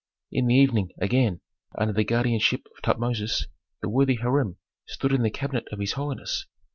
[0.31, 1.41] In the evening, again,
[1.77, 3.45] under the guardianship of Tutmosis,
[3.83, 6.47] the worthy Hiram stood in the cabinet of his holiness.